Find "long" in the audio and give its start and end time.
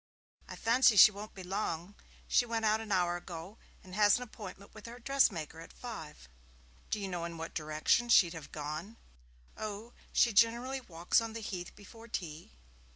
1.43-1.93